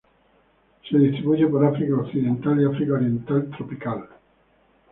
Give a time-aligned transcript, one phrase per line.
[0.89, 4.07] Se distribuye por África occidental y África oriental tropical.